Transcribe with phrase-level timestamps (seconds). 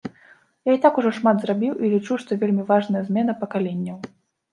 [0.69, 4.01] Я і так ужо шмат зрабіў і лічу, што вельмі важная змена пакаленняў.